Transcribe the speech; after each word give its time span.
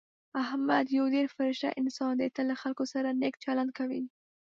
احمد 0.43 0.85
یو 0.97 1.05
ډېر 1.15 1.27
فرشته 1.37 1.69
انسان 1.81 2.11
دی. 2.19 2.27
تل 2.35 2.45
له 2.51 2.55
خلکو 2.63 2.83
سره 2.93 3.09
نېک 3.21 3.35
چلند 3.43 3.71
کوي. 3.77 4.03